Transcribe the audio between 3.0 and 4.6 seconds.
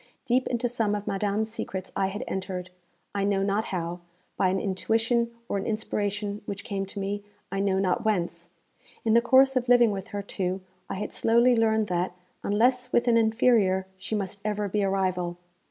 I know not how by an